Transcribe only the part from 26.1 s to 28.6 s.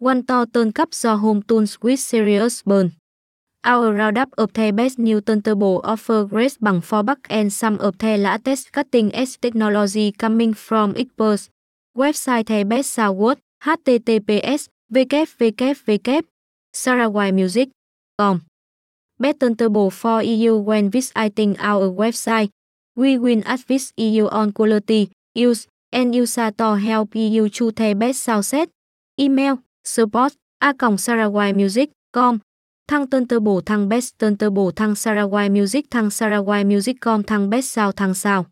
use to help EU choose the best sound